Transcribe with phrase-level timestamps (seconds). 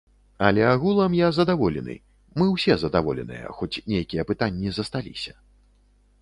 [0.45, 1.95] Але агулам я задаволены,
[2.39, 5.37] мы ўсе задаволеныя, хоць нейкія пытанні засталіся.